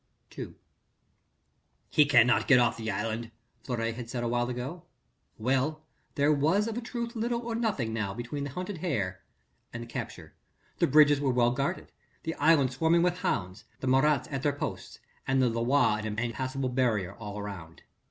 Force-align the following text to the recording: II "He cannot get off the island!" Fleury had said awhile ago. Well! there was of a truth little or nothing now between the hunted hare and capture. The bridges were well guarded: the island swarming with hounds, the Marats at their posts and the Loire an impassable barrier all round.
II 0.35 0.55
"He 1.91 2.05
cannot 2.05 2.47
get 2.47 2.57
off 2.57 2.75
the 2.75 2.89
island!" 2.89 3.29
Fleury 3.61 3.91
had 3.93 4.09
said 4.09 4.23
awhile 4.23 4.49
ago. 4.49 4.87
Well! 5.37 5.85
there 6.15 6.33
was 6.33 6.67
of 6.67 6.75
a 6.75 6.81
truth 6.81 7.15
little 7.15 7.39
or 7.43 7.53
nothing 7.53 7.93
now 7.93 8.15
between 8.15 8.43
the 8.43 8.49
hunted 8.49 8.79
hare 8.79 9.21
and 9.71 9.87
capture. 9.87 10.33
The 10.79 10.87
bridges 10.87 11.21
were 11.21 11.29
well 11.29 11.51
guarded: 11.51 11.91
the 12.23 12.33
island 12.37 12.71
swarming 12.73 13.03
with 13.03 13.19
hounds, 13.19 13.65
the 13.79 13.85
Marats 13.85 14.27
at 14.31 14.41
their 14.41 14.53
posts 14.53 14.97
and 15.27 15.39
the 15.39 15.49
Loire 15.49 15.99
an 15.99 16.17
impassable 16.17 16.69
barrier 16.69 17.13
all 17.13 17.39
round. 17.39 17.83